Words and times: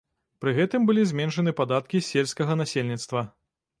Пры 0.43 0.53
гэтым 0.59 0.87
былі 0.89 1.03
зменшаны 1.11 1.53
падаткі 1.61 1.97
з 2.03 2.07
сельскага 2.11 2.57
насельніцтва. 2.63 3.25